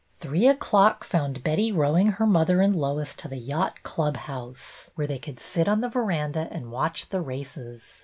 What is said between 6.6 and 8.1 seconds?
watch the races.